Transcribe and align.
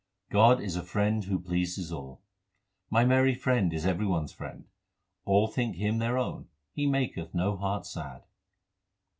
God 0.31 0.59
is 0.59 0.73
the 0.73 0.81
Friend 0.81 1.23
who 1.25 1.37
pleases 1.37 1.91
all: 1.91 2.23
My 2.89 3.05
merry 3.05 3.35
Friend 3.35 3.71
is 3.71 3.85
every 3.85 4.07
one 4.07 4.23
s 4.23 4.31
friend; 4.31 4.65
All 5.25 5.47
think 5.47 5.75
Him 5.75 5.99
their 5.99 6.17
own; 6.17 6.47
He 6.73 6.87
maketh 6.87 7.35
no 7.35 7.55
heart 7.55 7.85
sad. 7.85 8.23